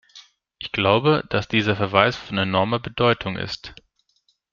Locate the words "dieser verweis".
1.47-2.15